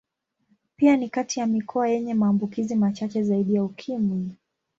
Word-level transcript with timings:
Pia 0.75 0.95
ni 0.97 1.09
kati 1.09 1.39
ya 1.39 1.45
mikoa 1.47 1.87
yenye 1.89 2.13
maambukizi 2.13 2.75
machache 2.75 3.23
zaidi 3.23 3.55
ya 3.55 3.63
Ukimwi. 3.63 4.29